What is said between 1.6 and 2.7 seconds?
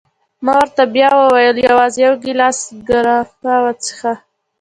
یوازي یو ګیلاس